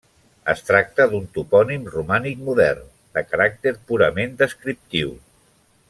Es 0.53 0.61
tracta 0.69 1.05
d'un 1.11 1.27
topònim 1.35 1.85
romànic 1.97 2.41
modern, 2.47 2.89
de 3.19 3.25
caràcter 3.35 3.75
purament 3.91 4.35
descriptiu. 4.43 5.15